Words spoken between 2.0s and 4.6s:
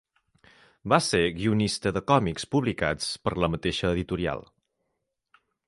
còmics publicats per la mateixa editorial.